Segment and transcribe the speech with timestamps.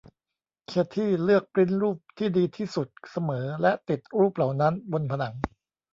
[0.67, 5.33] เคธี่เลือกปริ้นท์รูปที่ดีที่สุดเสมอและติดรูปเหล่านั้นบนผนัง